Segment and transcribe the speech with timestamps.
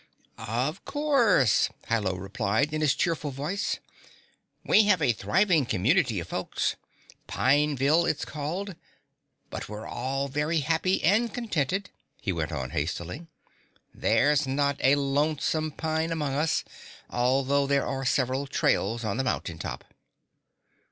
[0.39, 3.77] "Of course," Hi Lo replied in his cheerful voice.
[4.65, 6.75] "We have a thriving community of folks
[7.27, 8.73] Pineville it's called.
[9.51, 13.27] But we're all very happy and contented," he went on hastily.
[13.93, 16.63] "There's not a lonesome pine among us,
[17.07, 19.83] although there are several trails on the mountain top."